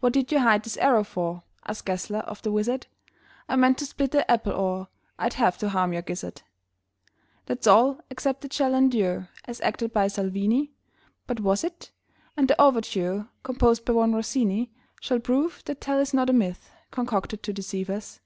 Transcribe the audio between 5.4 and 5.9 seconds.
have to